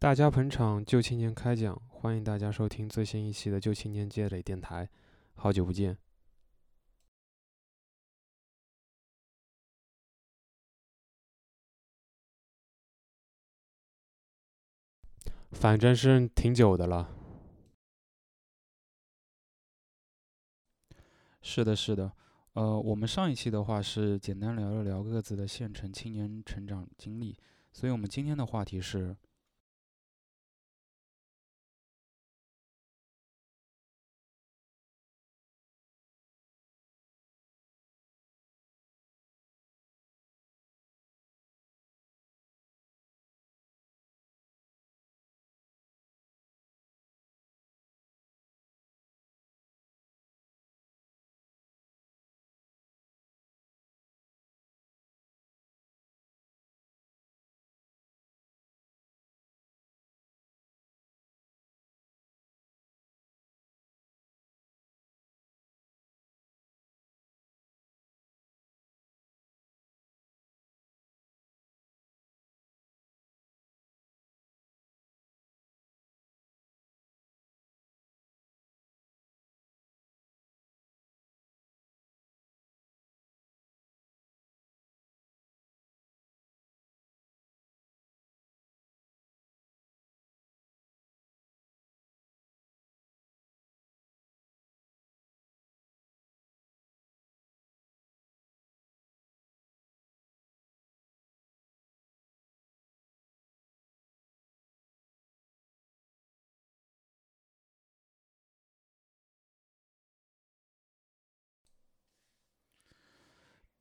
[0.00, 4.88] 大家捧场，旧青年开讲，欢迎大家收听最新一期的旧青年积累电台。
[5.34, 5.98] 好久不见，
[15.50, 17.12] 反正是挺久的了。
[21.42, 22.12] 是的，是的，
[22.52, 27.36] 呃，我们上一期的话是简单聊了聊各自的县城青年成长经历，
[27.72, 29.16] 所以我们今天的话题是。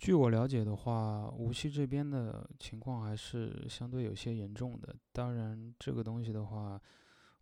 [0.08, 4.96] 据我了解的话，无锡这边的情况还是相对有些严重的。
[5.12, 6.82] 当然，这个东西的话，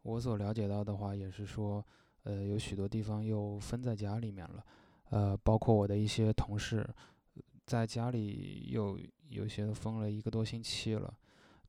[0.02, 1.86] 我所了解到的话，也是说，
[2.24, 4.66] 呃，有许多地方又封在家里面了。
[5.12, 6.84] 呃，包括我的一些同事，
[7.68, 9.00] 在家里又
[9.30, 11.16] 有些封了一个多星期了。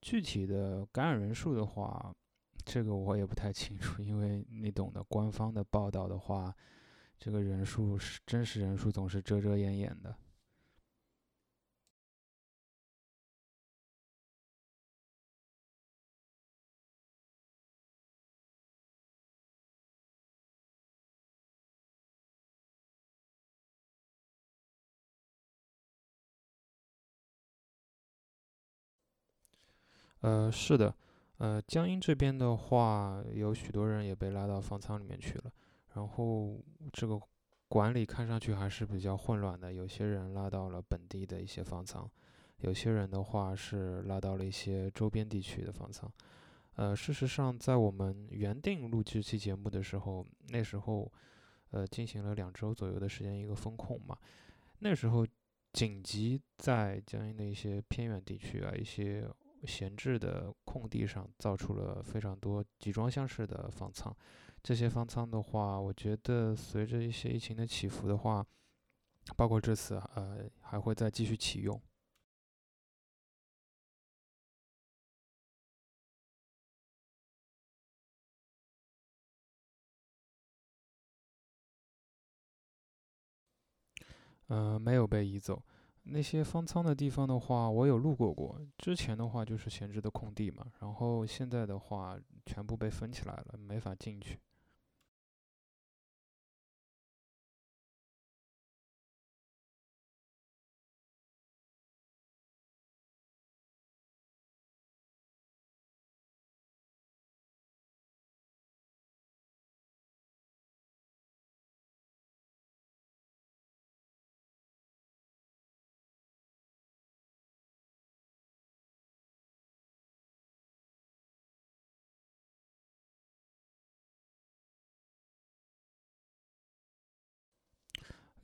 [0.01, 2.11] 具体的感染人数的话，
[2.65, 6.57] 这个我也不太清楚，因为你懂得，官方的报道的话，
[7.19, 10.17] 这个人数是真实人数总是遮遮掩掩的。
[30.27, 30.93] 呃，是的，
[31.39, 35.53] 呃，江阴这边的话，有许多人也被拉到方舱里面去了，
[35.95, 36.61] 然后
[36.93, 37.17] 这个
[37.69, 42.11] 管理看上去还是比较混乱的，有些人拉到了本地的一些方舱，
[42.59, 46.11] 有些人的话是拉到了一些周边地区的方舱。
[46.75, 51.09] 呃，事实上，在我们原定录这期节目的时候，那时候，
[51.71, 54.19] 呃，进行了两周左右的时间一个风控嘛，
[54.81, 55.25] 那时候
[55.73, 59.25] 紧急在江阴的一些偏远地区啊，一些。
[59.67, 64.15] 闲置的空地上造出了非常多集装箱式的方舱，
[64.63, 68.47] 这些方舱的话，我觉得随着一些疫情的起伏的话，
[69.37, 71.81] 包括这次呃还会再继续启用。
[84.49, 85.61] 呃，没有被移走。
[86.09, 88.61] 那些方舱的地方的话，我有路过过。
[88.79, 94.39] 之前的话就是闲置的空地嘛，然后现在的话全部被封起来了，没法进去。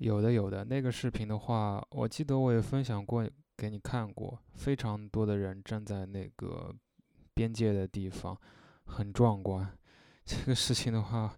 [0.03, 3.25] 有的有的，那个视频的话，我记得我也分享过
[3.57, 6.75] 给你看过，非常多的人站在那个
[7.35, 8.37] 边界的地方，
[8.87, 9.79] 很壮观。
[10.27, 11.33] 这个事情的话，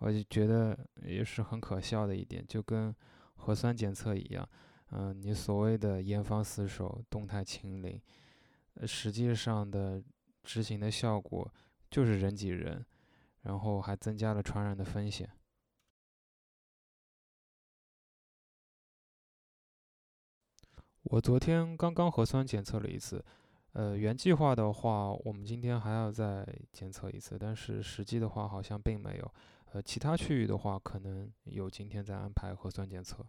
[0.00, 2.94] 我就觉得也是很可笑的一点，就跟
[3.36, 4.46] 核酸检测一样，
[4.90, 7.98] 嗯，你所谓的严防死守、动态清零，
[8.86, 10.02] 实际上的
[10.44, 11.50] 执行的效果
[11.90, 12.84] 就是人挤人，
[13.44, 15.26] 然后还增加了传染的风险。
[21.04, 23.24] 我昨天刚刚核酸检测了一次，
[23.72, 29.34] 呃，原计划的话，我们今天还要再检测一次，但是实际的话好像并没有。
[29.72, 33.24] 呃，其他区域的话，可能有今天在安排核酸检测。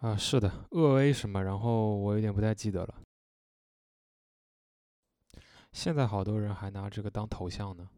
[0.00, 2.94] 啊，是的，鄂 A 什么，然后我有点不太记得了。
[5.72, 7.88] 现在好多人还拿这个当头像呢。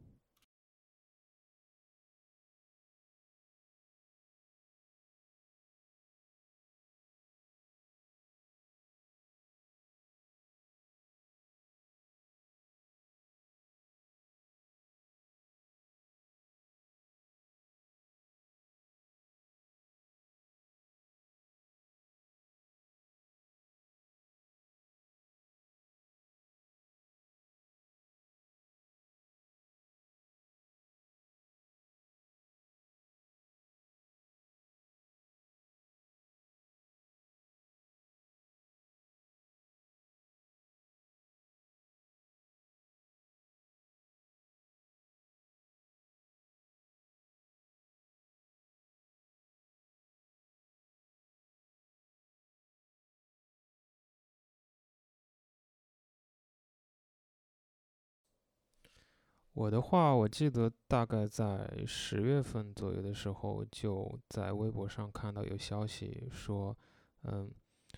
[59.59, 66.77] 我的话，我记得大概在十月份左右的时候，就在微博上看到有消息说，
[67.25, 67.51] 嗯，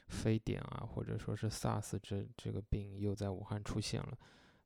[0.09, 4.19] 非典啊，或者说是 SARS 这这个病又在武汉出现了。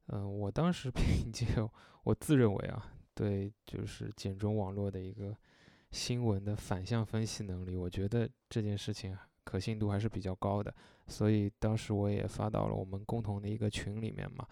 [0.07, 1.45] 嗯，我当时 凭借
[2.05, 5.37] 我自认为啊，对，就是简中网络的一个
[5.91, 10.73] 新闻的反向分析能力，我觉得这件事情可信度还是比较高的，
[11.09, 14.47] 所以当时我也发到了我们共同的一个群里面嘛。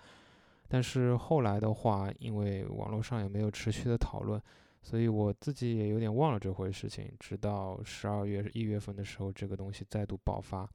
[0.73, 4.41] 但是后来的话，因为网络上也没有持续的讨论，
[4.81, 7.12] 所以我自己也有点忘了这回事情。
[7.21, 10.67] 直到十二月一月份的时候，这个东西再度爆发，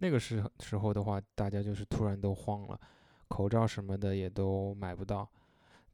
[0.00, 2.78] 那个时时候的话，大家就是突然都慌了，
[3.28, 5.26] 口罩什么的也都买不到。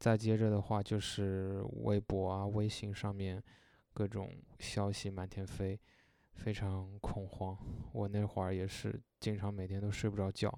[0.00, 3.40] 再接着的话，就是微博啊、微信上面
[3.92, 5.78] 各种消息满天飞，
[6.32, 7.56] 非常恐慌。
[7.92, 10.52] 我那会儿也是经常每天都睡不着觉。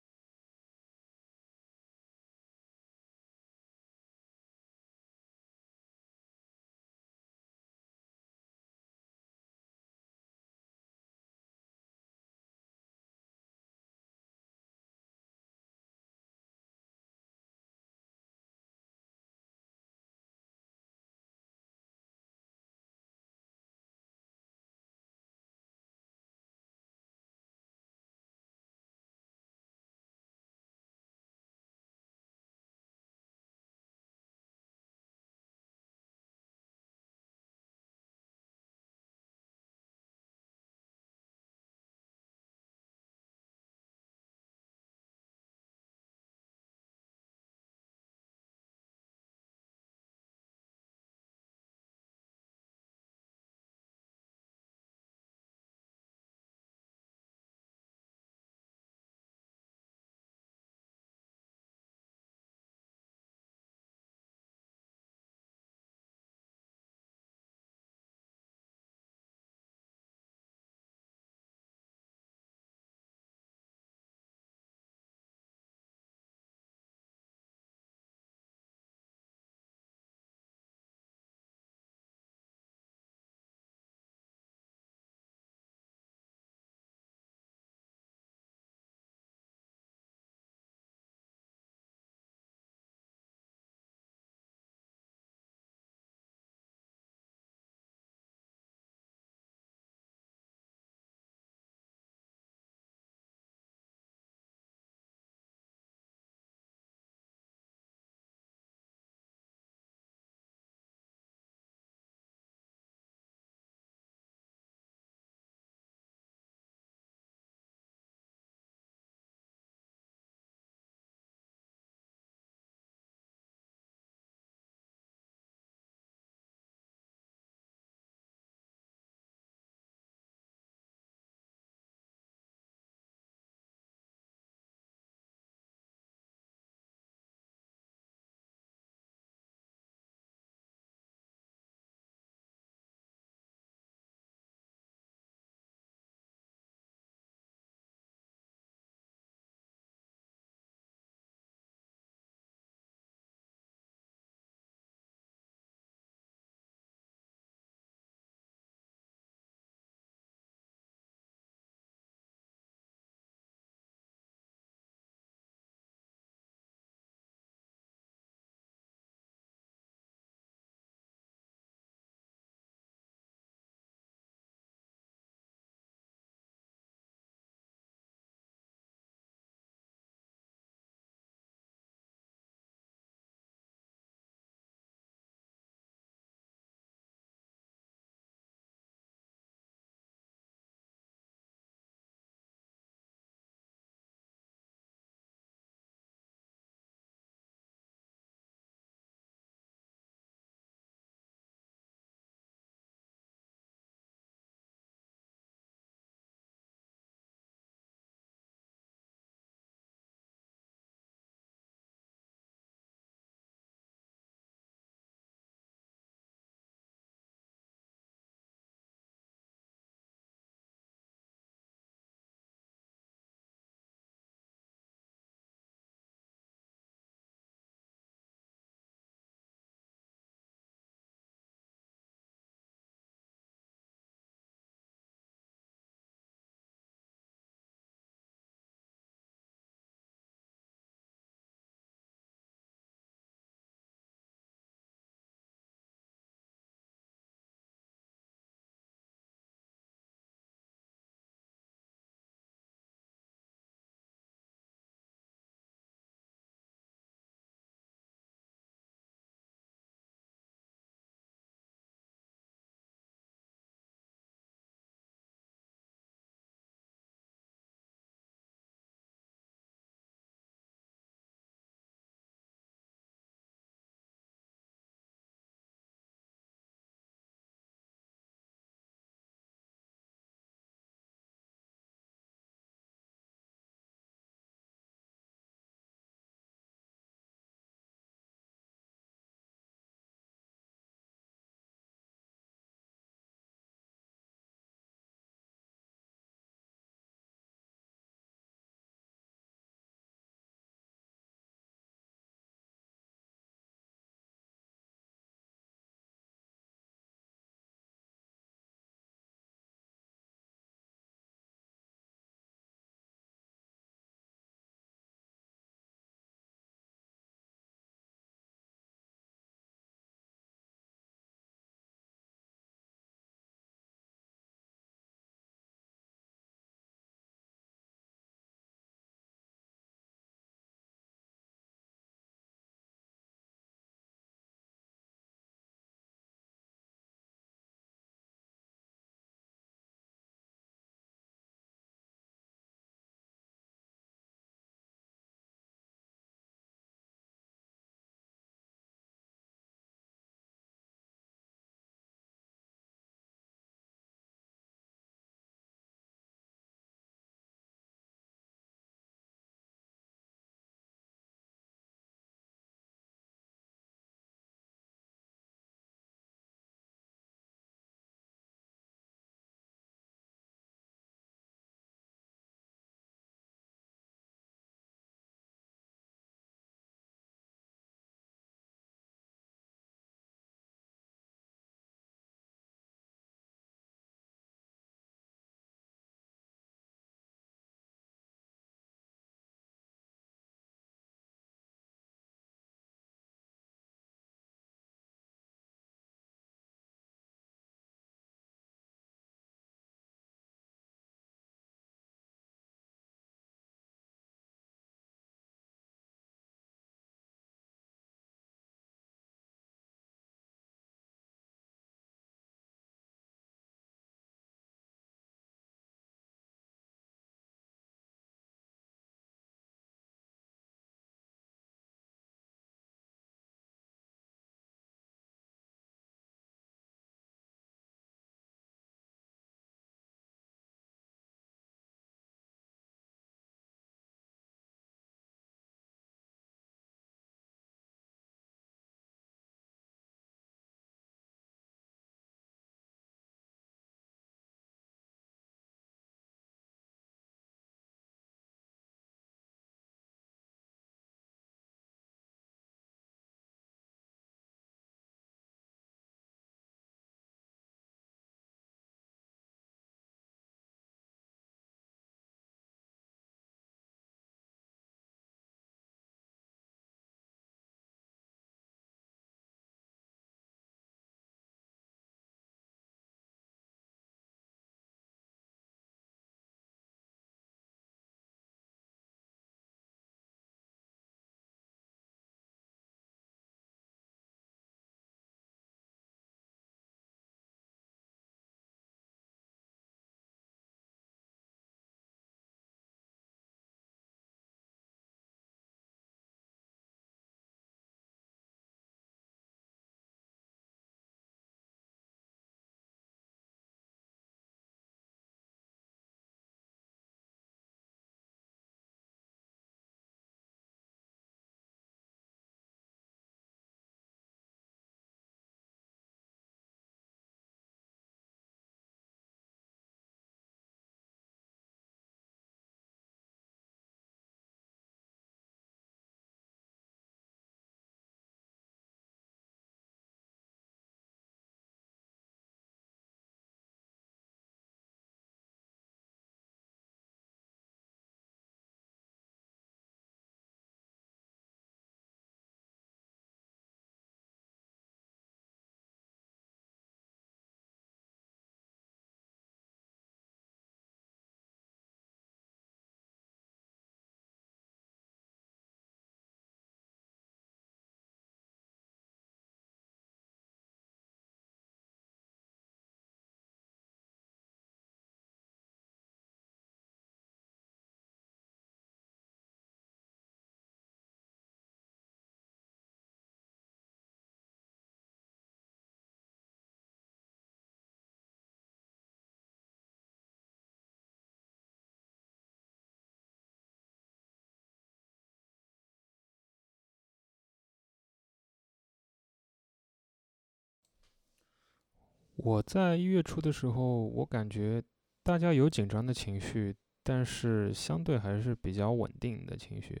[592.36, 594.82] 我在一月初的时候，我感觉
[595.22, 600.00] 大家有紧张的情绪，但是相对还是比较稳定的情绪，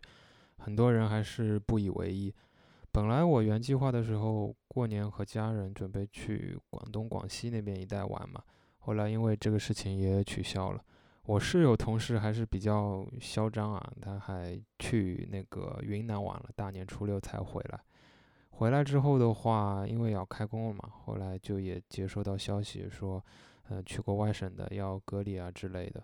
[0.58, 2.32] 很多人还是不以为意。
[2.90, 8.42] 本来我原计划的时候，过年和家人准备去广东、广西那边一带玩嘛，
[8.78, 10.82] 后来因为这个事情也取消了。
[11.24, 17.80] 我室友同事还是比较嚣张啊，他还去那个云南玩了，大年初六才回来。
[18.54, 23.24] 回来之后的话，因为要开工了嘛，后来就也接收到消息说，
[23.68, 26.00] 呃，去过外省的要隔离啊之类的。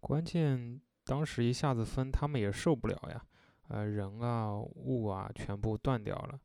[0.00, 3.22] 关键当时一下子分，他们也受不了呀，
[3.68, 6.38] 呃，人啊、物啊全部断掉了。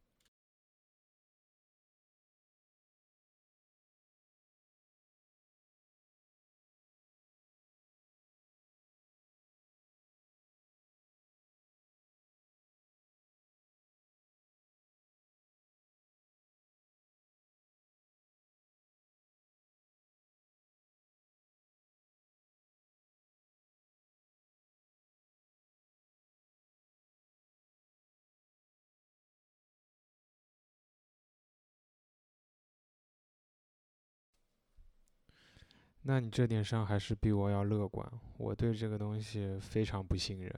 [36.03, 38.05] 那你这点上还是比我要乐观，
[38.37, 40.53] 我对这个东西非常不信任。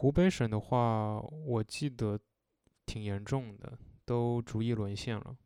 [0.00, 2.16] 湖北省的话，我记得
[2.86, 5.36] 挺严重的，都逐一沦陷了。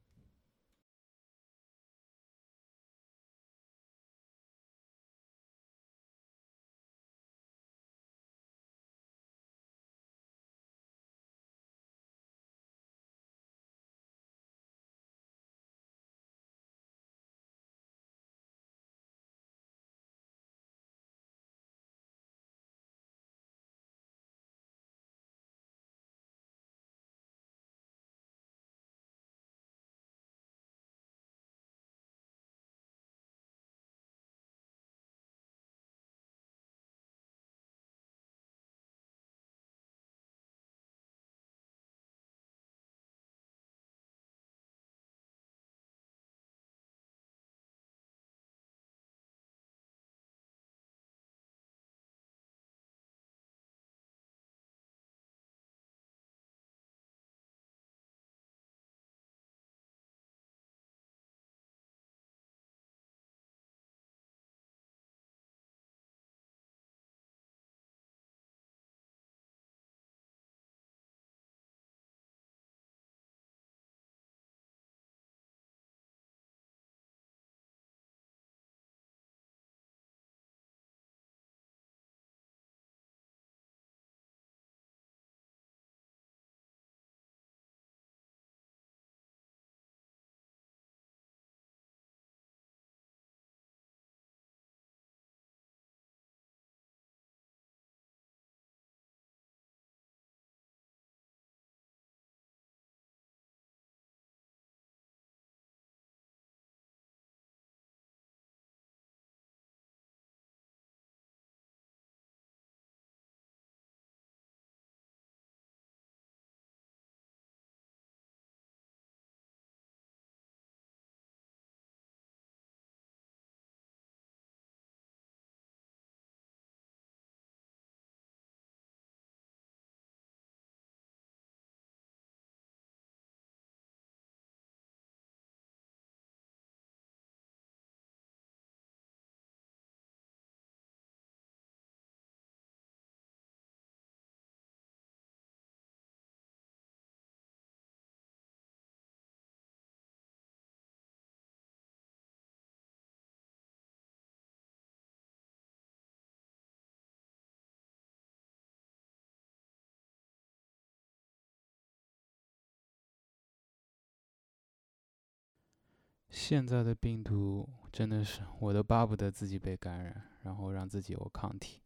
[166.52, 171.80] 现在的病毒真的是，我都巴不得自己被感染，然后让自己有抗体。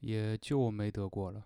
[0.00, 1.42] 也就我没得过了。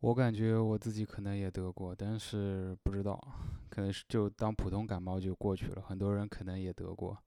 [0.00, 3.20] 我感觉我自己可能也得过，但是不知道，
[3.68, 5.82] 可能是就当普通感冒就过去了。
[5.82, 7.18] 很多人可能也得过，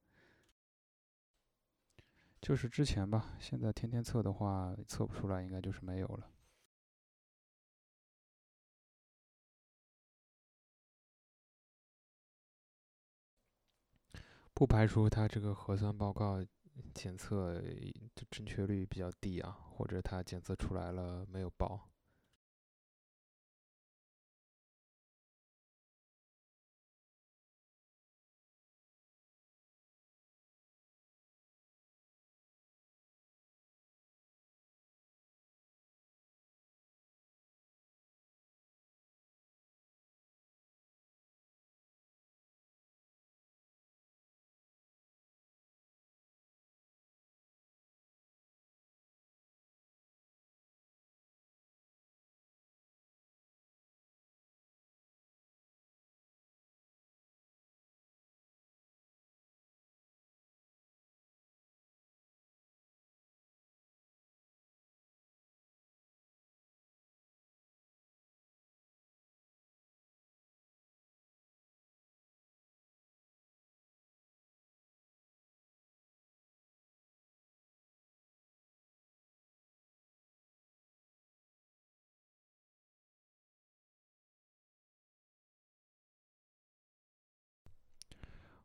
[2.42, 3.36] 就是之前吧。
[3.40, 6.28] 现在天天测的话，测不出来，应该就是没有了。
[14.54, 16.42] 不排除他这个核酸报告
[16.94, 17.62] 检测
[18.30, 21.91] 准确率比较低啊，或者他检测出来了没有报。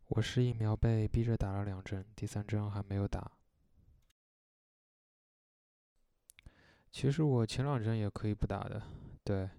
[0.09, 3.31] 我是疫苗被逼着打了两针，第三针还没有打。
[6.93, 8.83] 其实我前两针也可以不打的，
[9.25, 9.51] 对。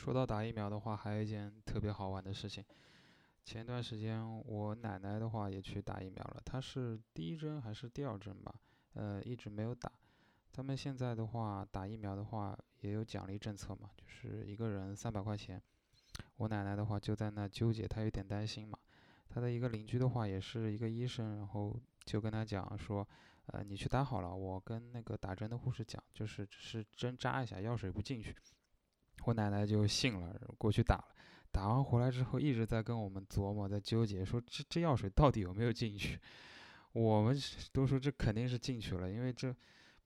[0.00, 2.64] 说到打疫苗的话，还有一件特别好玩的事情。
[3.44, 8.54] 前段时间我奶奶的话也去打疫苗了，她是第一针还是第二针吧？
[8.94, 9.92] 呃，一直没有打。
[10.50, 15.60] 他们现在的话打疫苗的话也有奖励政策嘛，就是一个人三百块钱。
[16.36, 18.78] 我奶奶的话就在那纠结，她有点担心嘛。
[19.28, 23.06] 她的一个邻居的话也是一个医生，然后就跟她讲说，
[23.48, 28.34] 呃，你去打好了，我跟那个打针的护士讲，就是只是针扎一下，药水不进去。
[29.24, 31.04] 我奶奶就信了，过去打了。
[31.52, 36.18] 打完回来之后，一直在跟我们琢磨，在纠结，说这这药水到底有没有进去？
[36.92, 37.36] 我们
[37.72, 39.54] 都说这肯定是进去了，因为这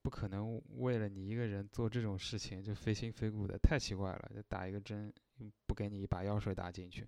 [0.03, 4.31] 不可能为了你一个人做这种事情就非亲非故的，太奇怪了。
[4.35, 5.12] 就打一个针，
[5.67, 7.07] 不给你一把药水打进去。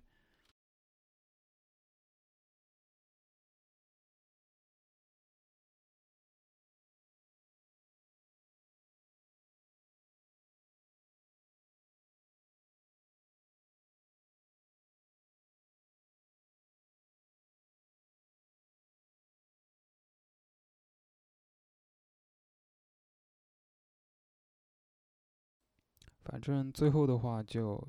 [26.37, 27.83] 反正最后的话，就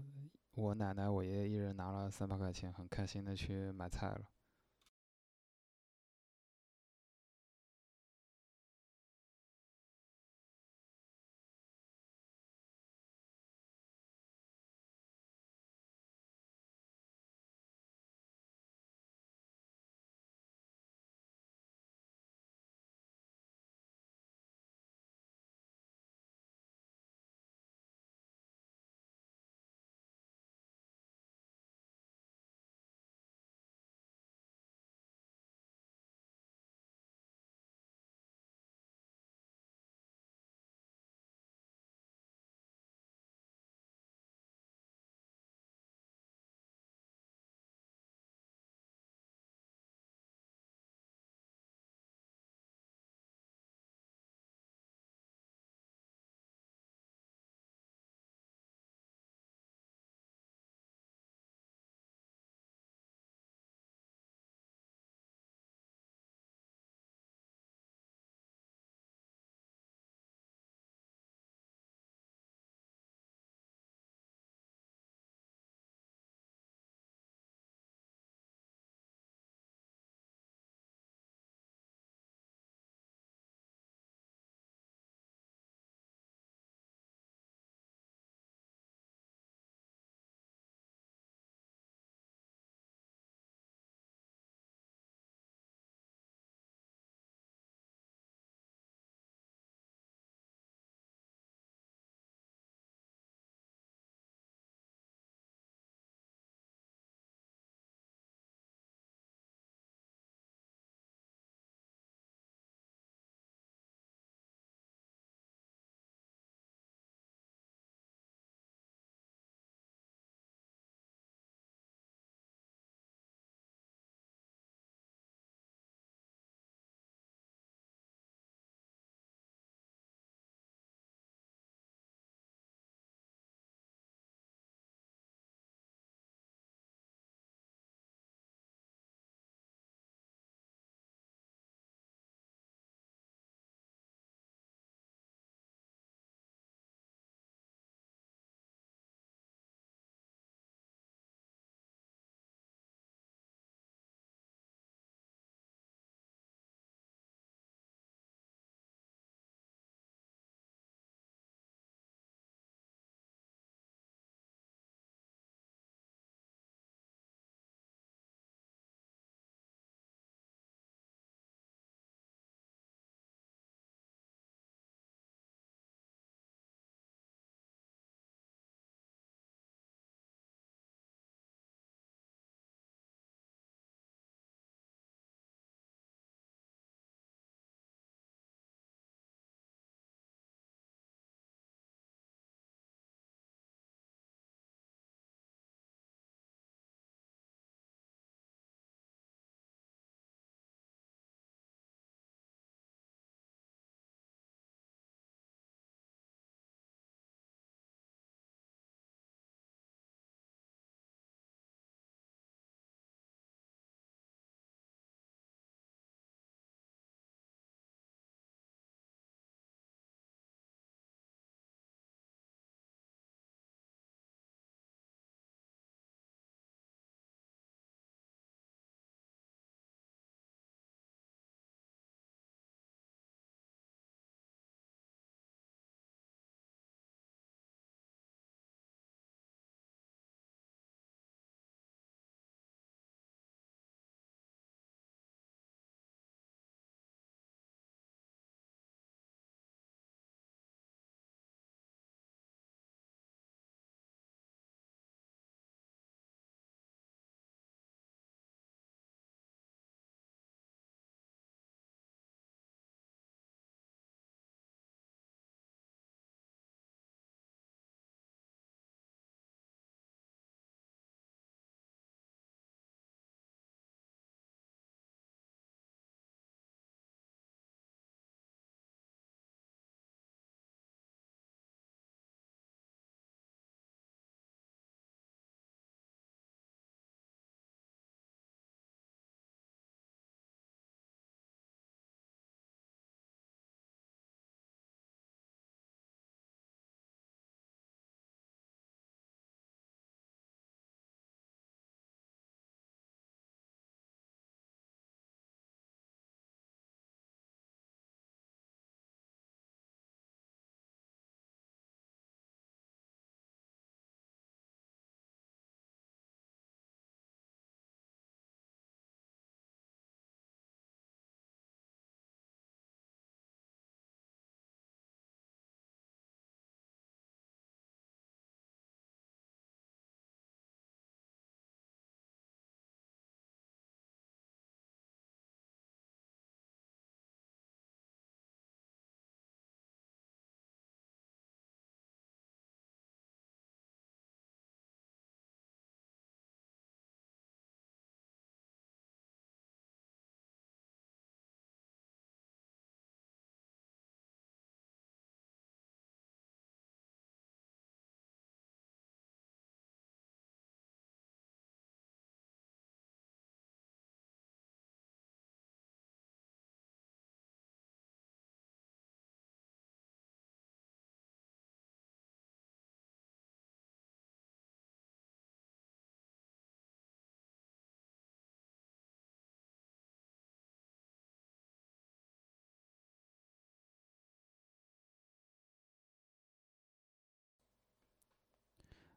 [0.54, 4.22] 我奶奶、我爷爷一人拿了三百块钱，很开心的去买菜了。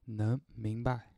[0.06, 1.12] 能明白。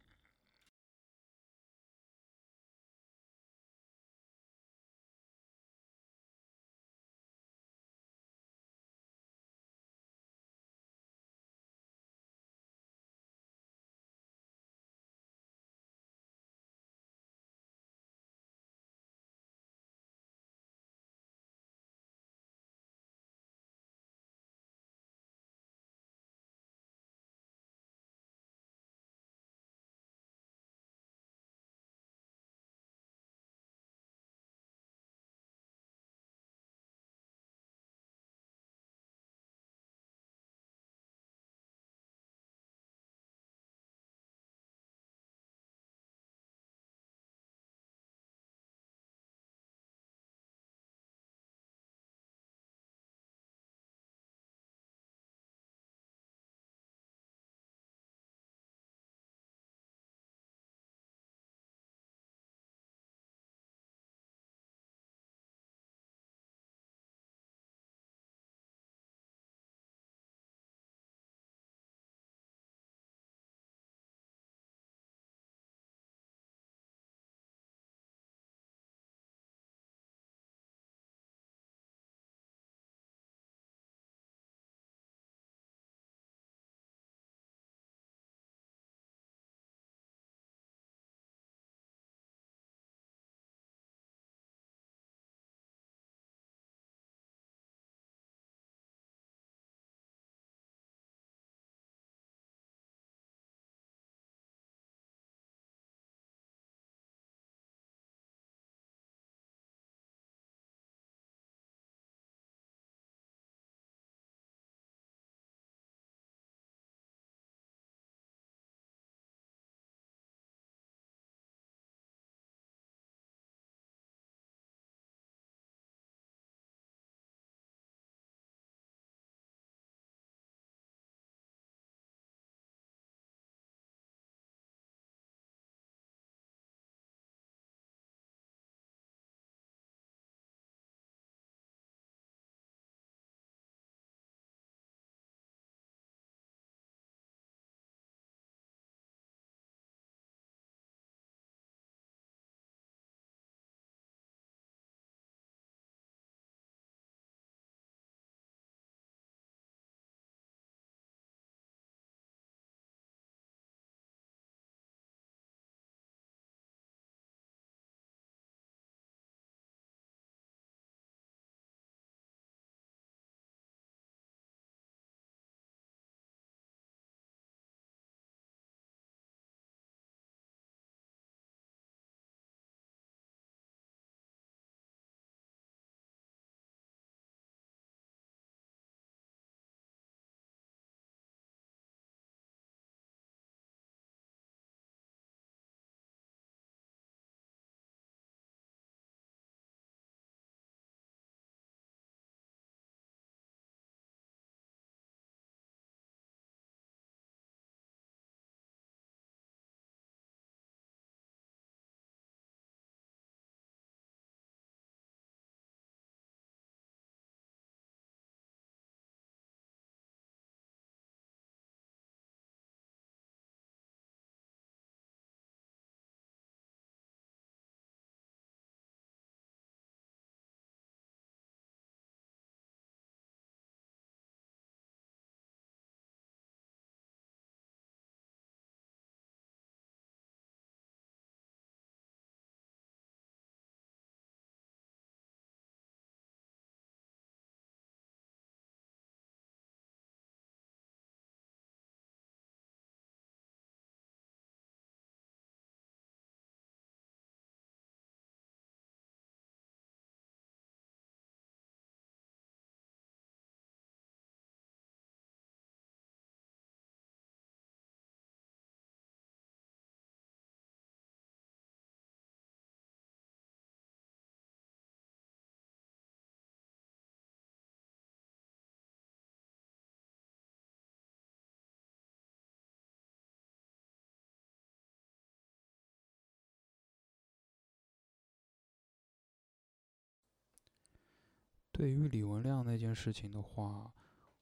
[291.84, 293.94] 对于李文亮那件事情的话，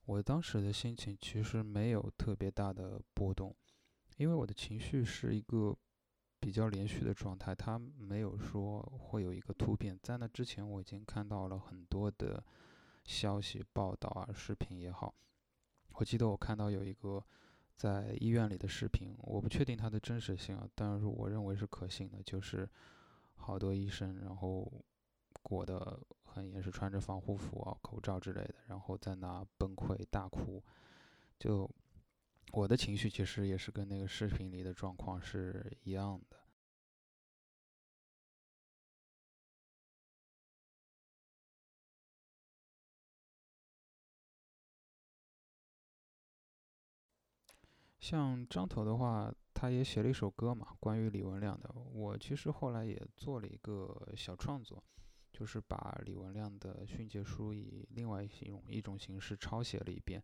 [0.06, 3.52] 我当时的心情其实没有特别大的波动，
[4.18, 5.76] 因为我的情绪是一个
[6.40, 10.00] 比较连续的状态，它没有说会有一个突变。
[10.04, 12.44] 在那之前，我已经看到了很多的
[13.06, 15.12] 消息报道啊，视频也好。
[15.94, 17.26] 我记得我看到有一个
[17.76, 22.70] 在医院里的视频，我不确定它的真实性啊，但是我认为是可信的，就是
[23.34, 24.72] 好多医生然后
[25.42, 26.00] 裹的
[26.34, 30.64] 很也是，穿着防护服啊、口罩之类的，然后在那崩溃大哭。
[31.38, 31.70] 就
[32.54, 36.38] 我的情绪其实也是跟那个视频里的状况是一样的。
[48.00, 51.72] 像张头的话，他也写了一首歌嘛，关于李文亮的。
[51.72, 54.84] 我其实后来也做了一个小创作，
[55.32, 60.22] 就是把李文亮的训诫书以另外一种一种形式抄写了一遍，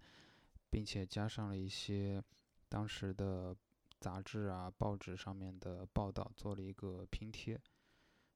[0.70, 2.24] 并且加上了一些
[2.70, 3.56] 当时的
[4.00, 7.60] 杂志啊、报纸上面的报道，做了一个拼贴，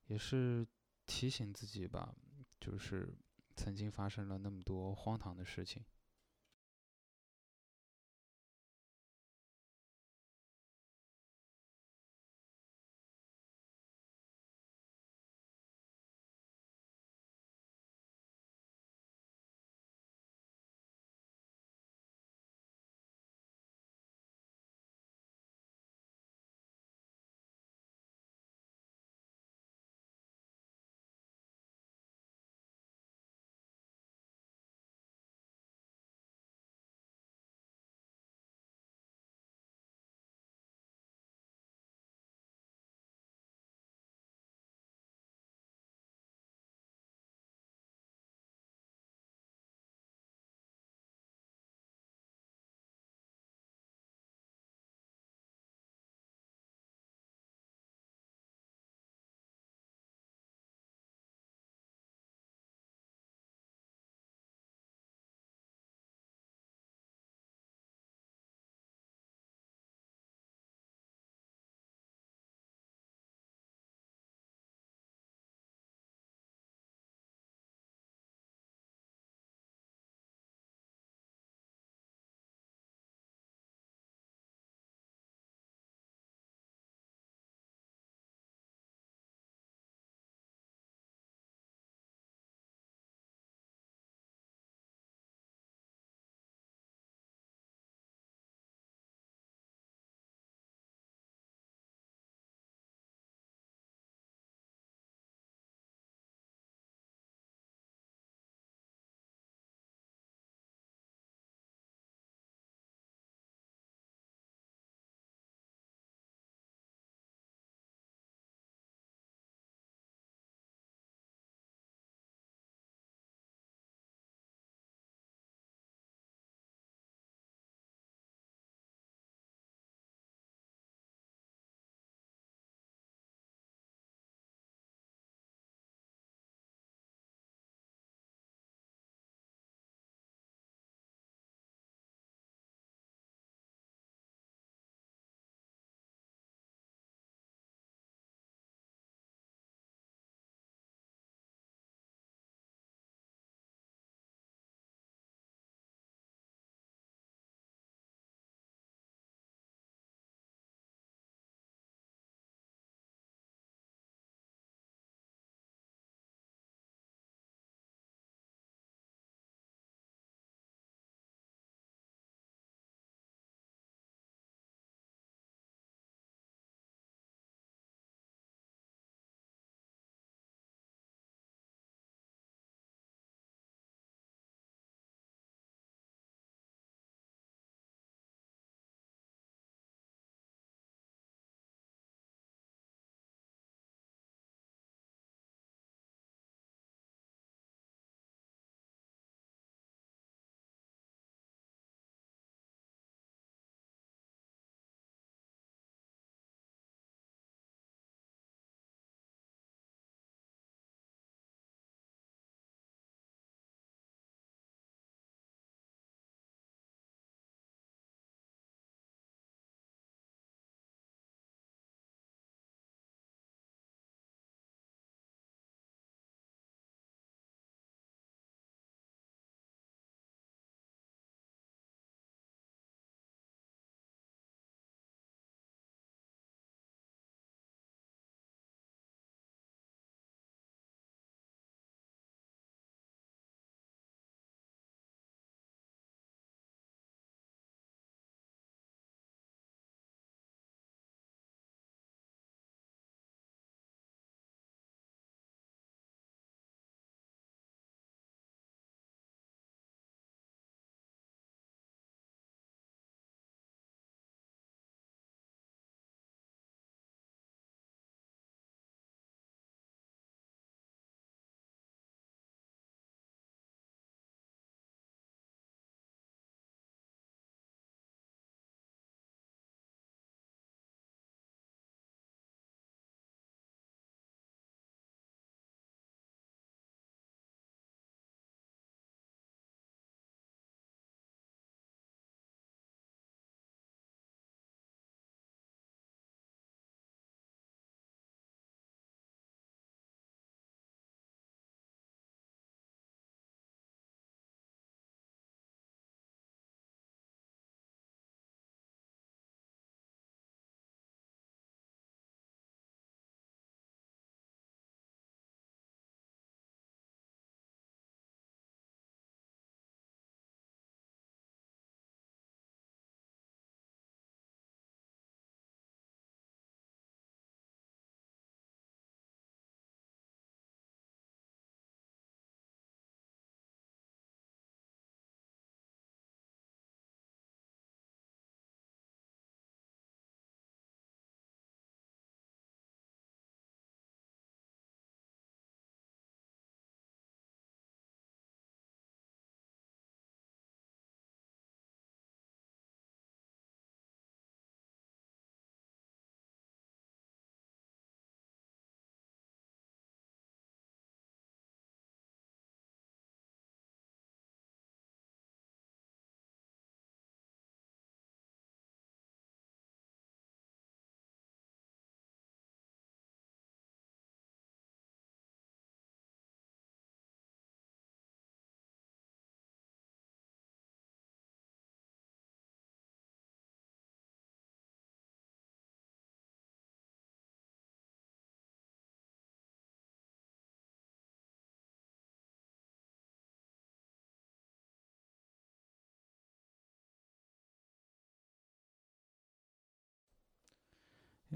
[0.08, 0.66] 也是
[1.06, 2.16] 提醒自己吧，
[2.60, 3.14] 就是
[3.56, 5.84] 曾经发生了那么多荒唐的事情。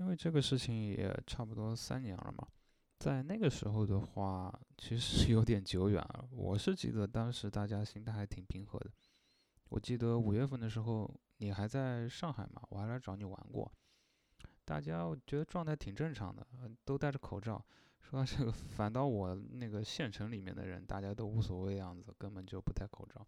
[0.06, 2.48] 因为这个事情也差不多三年了嘛，
[3.00, 6.30] 在那个时候的话，其实有点久远了。
[6.30, 8.92] 我是记得当时大家心态还挺平和的。
[9.70, 13.74] 我记得五月份的时候，你还在上海嘛，我还来找你玩过。
[14.64, 16.46] 大家我觉得状态挺正常的，
[16.84, 17.66] 都戴着口罩。
[18.00, 23.26] 说到这个，反倒我那个县城里面的人，大家都无所谓样子，根本就不戴口罩。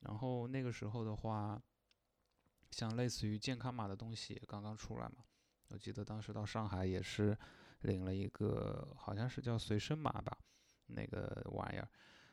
[0.00, 1.62] 然后那个时候的话，
[2.70, 5.26] 像类似于健康码的东西刚刚出来嘛。
[5.70, 7.36] 我记得当时到上海也是
[7.82, 10.36] 领了一个，好像是叫随身码吧，
[10.86, 11.88] 那个玩意儿。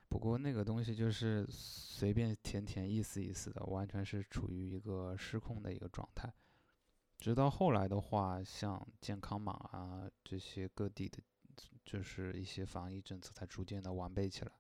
[0.08, 6.32] 不过那个东西就是随便填填，意思意思的，完全是处于一个失控的一个状态。
[7.18, 11.20] 直到后来的话，像健康码啊这些各地的，
[11.84, 14.52] 就是一些防疫政策才逐渐的完备起来。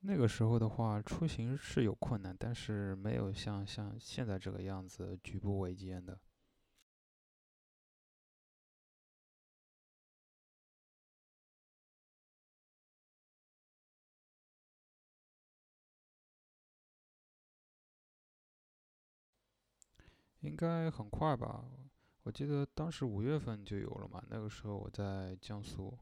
[0.00, 6.18] 那个时候的话，出行是有困难，但是没有像像现在这个样子举步维艰的。
[20.42, 21.64] 应该很快吧？
[22.22, 24.22] 我记得当时五月份就有了嘛。
[24.28, 25.92] 那个时候我在江苏。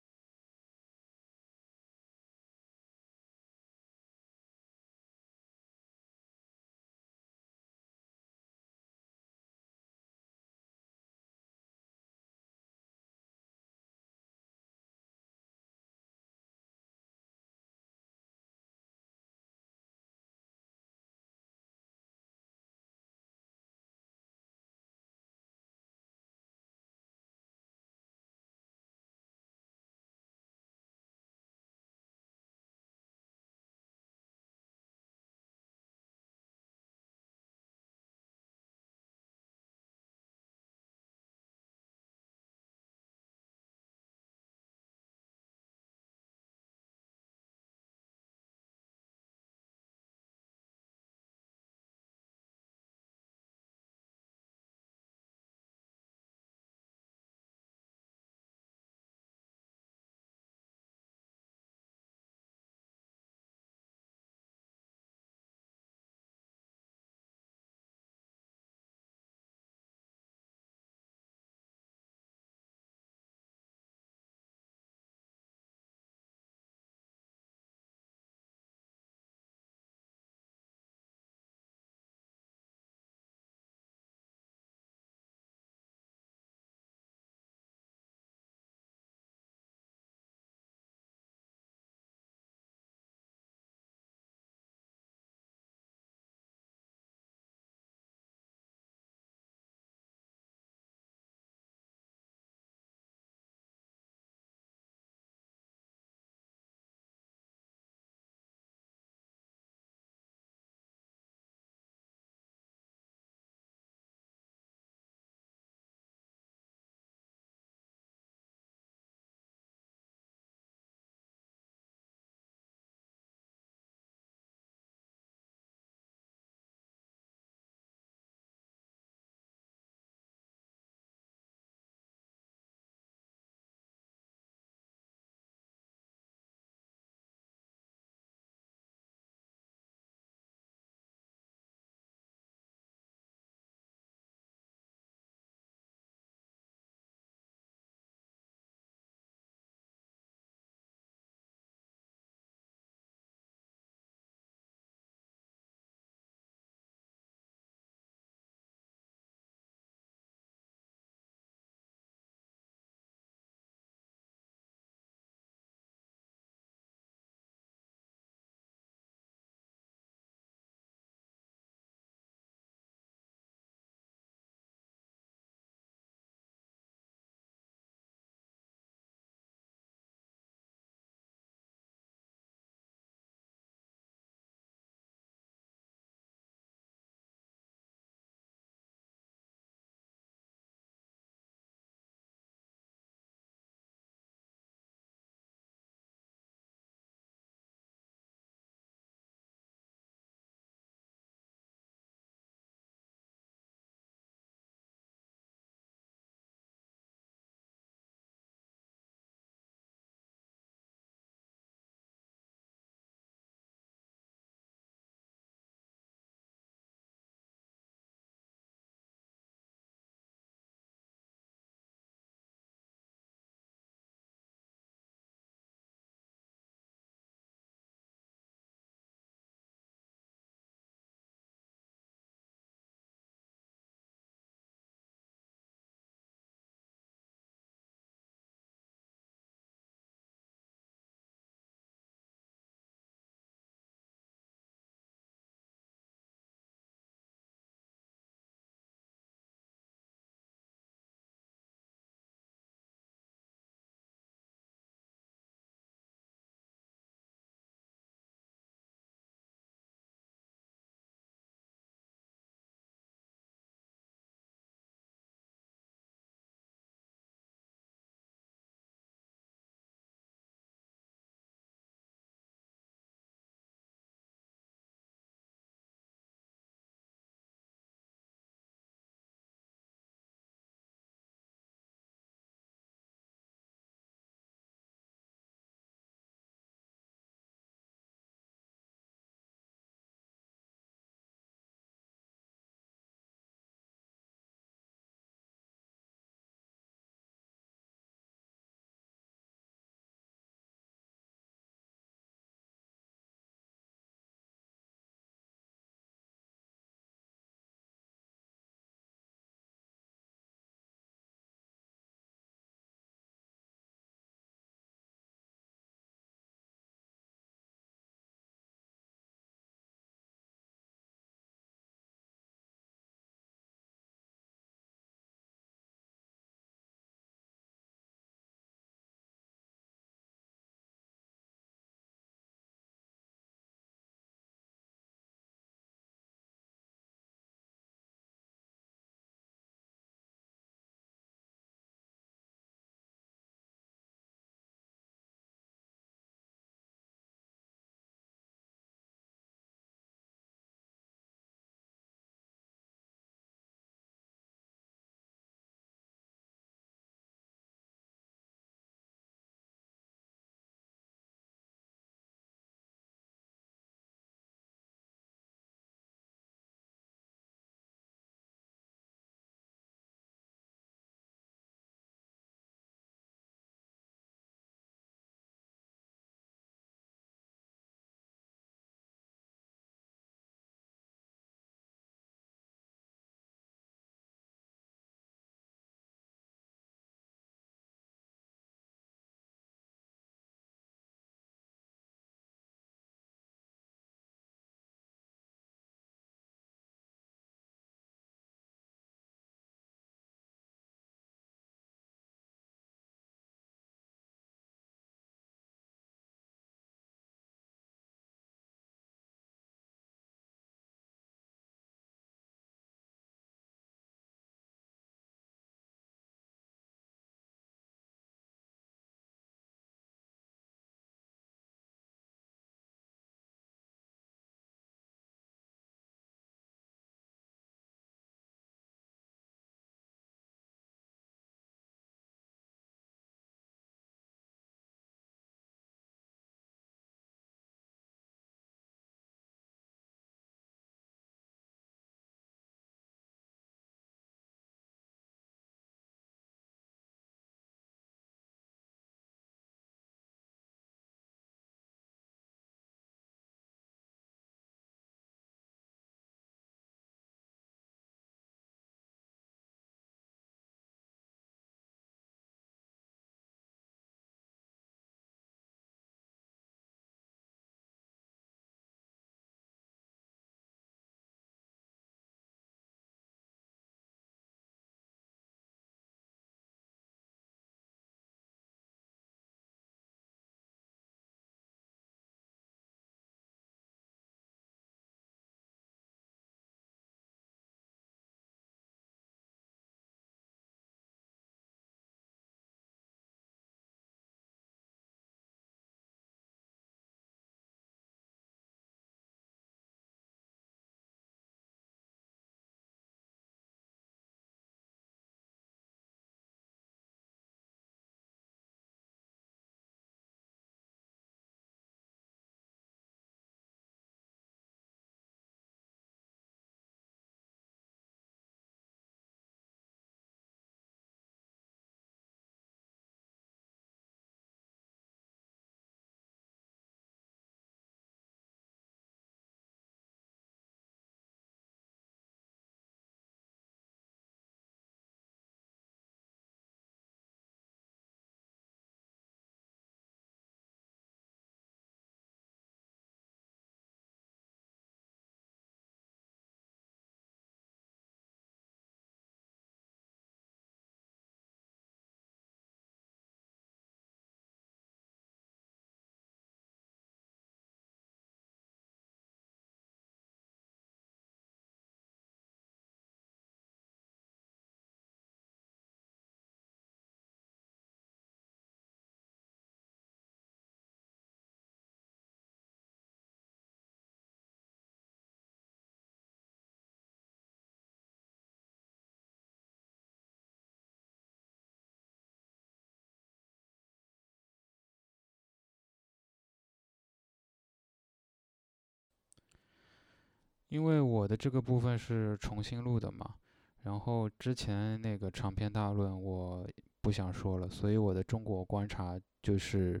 [590.70, 593.34] 因为我的这个部分是重新录的嘛，
[593.82, 596.66] 然后之前那个长篇大论我
[597.00, 600.00] 不想说了，所以我的中国观察就是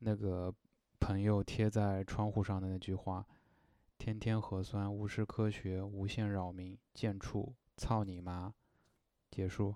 [0.00, 0.54] 那个
[1.00, 3.26] 朋友贴在窗户上的那句话
[3.96, 8.52] ：“天天核酸，无视科学，无限扰民，贱畜，操你妈！”
[9.30, 9.74] 结束。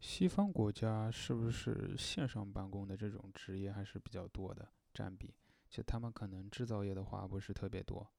[0.00, 5.34] 西方国家是不是线上办公的这种职业还是比较多的占比？
[5.68, 8.10] 就他们可能制造业的话不是特别多。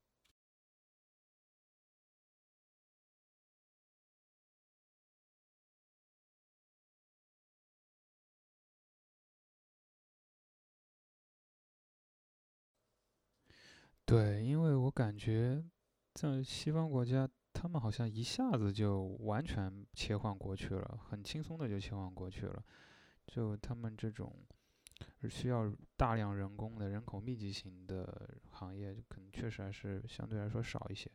[14.05, 15.63] 对，因为我感觉
[16.13, 22.63] 在西方国家，他们好像一下子就完全切换过去了，很轻松的就切换过去了。
[23.27, 24.33] 就他们这种
[25.29, 31.09] 需要大量人工的人口密集型的行业，可能确实还是相对来说少一些。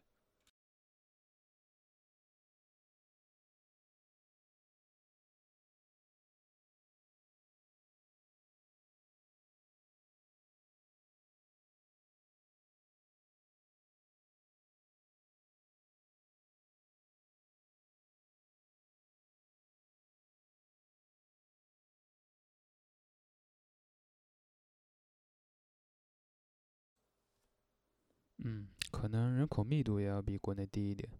[28.48, 31.10] 嗯，可能人口密度也要比国内低一点。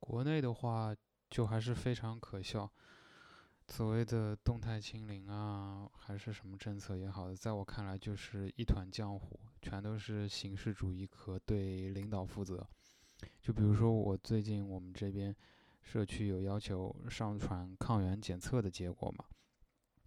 [0.00, 0.96] 国内的话，
[1.28, 2.72] 就还是非常可笑。
[3.68, 12.66] 所谓的动态清零啊，还是什么政策也好，在我看来就是一团浆糊，全都是形式主义和对领导负责。
[13.42, 15.36] 就比如说我最近我们这边
[15.82, 19.26] 社区有要求上传抗原检测的结果嘛，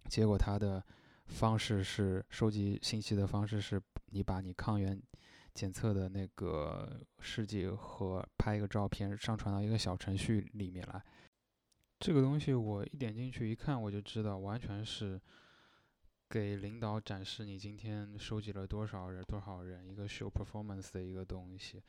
[0.08, 0.84] 结果他的。
[1.26, 5.00] 方式是收集信息的方式是，你把你抗原
[5.52, 11.02] 检测的那个试剂和拍一个照片上传到一个小程序里面来。
[12.00, 15.20] 这个东西我一点进去一看，我就知道完全是
[16.28, 21.82] 给领导展示你今天收集了多少人多少人一个 show performance 的一个东西。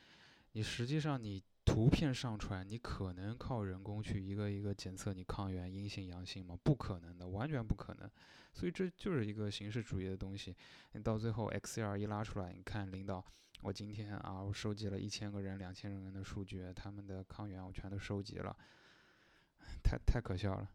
[0.52, 1.44] 你实际上你。
[1.68, 6.58] 图片上传，你可能靠人工去一个一个检测你抗原阴性阳性吗？
[6.64, 8.10] 不可能的，完全不可能。
[8.54, 10.56] 所以这就是一个形式主义的东西。
[10.94, 13.24] 你到最后 XCR 一拉出来，你看领导，
[13.62, 18.56] 我今天啊，我收集了一千个人、两千人的数据，他们的抗原我全都收集了，
[19.84, 20.72] 太太可笑了。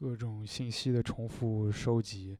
[0.00, 2.38] 各种信息的重复收集，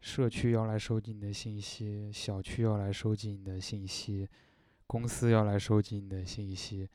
[0.00, 4.28] 社区要来收集你的信息，小区要来收集你的信息，
[4.86, 6.88] 公司要来收集你的信息。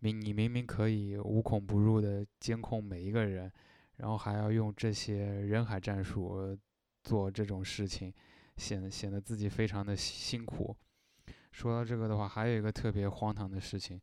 [0.00, 3.50] 明你明明可以无孔不入的监控每一个人，
[3.96, 6.54] 然后还要用这些人海战术
[7.02, 8.12] 做这种事情，
[8.58, 10.76] 显得显得自己非常的辛苦。
[11.50, 13.98] 说到这个的话，还有一个特别荒唐的事情，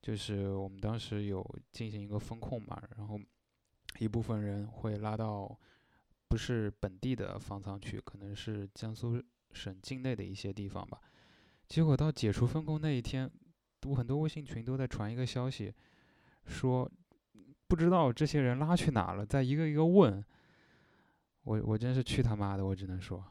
[0.00, 1.40] 就是我们当时有
[1.70, 3.16] 进行一个风控嘛，然后。
[3.98, 5.58] 一部分人会拉到
[6.28, 11.00] 不是本地的方舱去，可能是江苏省境内的一些地方吧。
[11.68, 13.30] 结果到解除封控那一天，
[13.86, 15.72] 我很多微信群都在传一个消息，
[16.46, 16.90] 说
[17.68, 20.24] 不知道这些人拉去哪了，在一个一个问。
[21.44, 23.24] 我我真是去他妈的，我只能说。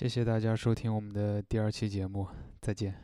[0.00, 2.26] 谢谢大家收听我们的第二期节目，
[2.62, 2.94] 再见。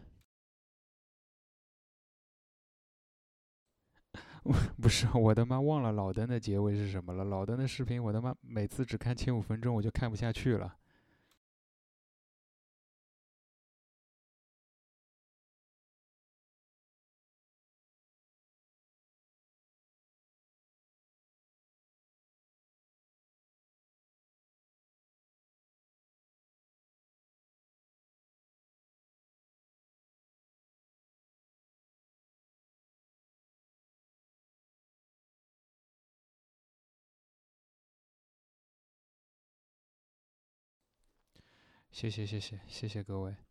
[4.81, 7.23] 不是，我他妈，忘了老登的结尾是什么了。
[7.23, 10.75] 老登的视频，我他妈每次只看前五分钟，我就看不下去了。
[41.97, 43.46] 谢谢谢谢谢谢各位。